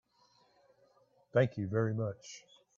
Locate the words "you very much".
1.59-2.43